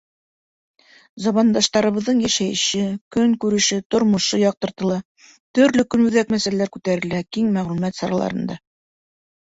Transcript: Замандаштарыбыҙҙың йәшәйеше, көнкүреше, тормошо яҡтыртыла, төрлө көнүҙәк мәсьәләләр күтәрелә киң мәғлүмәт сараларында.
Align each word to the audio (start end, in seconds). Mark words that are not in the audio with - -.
Замандаштарыбыҙҙың 1.25 2.23
йәшәйеше, 2.29 2.81
көнкүреше, 3.17 3.79
тормошо 3.97 4.41
яҡтыртыла, 4.47 4.99
төрлө 5.61 5.89
көнүҙәк 5.97 6.37
мәсьәләләр 6.39 6.77
күтәрелә 6.79 7.25
киң 7.35 7.57
мәғлүмәт 7.61 8.05
сараларында. 8.05 8.63